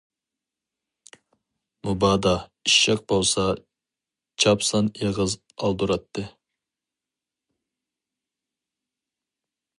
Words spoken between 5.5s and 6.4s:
ئالدۇراتتى.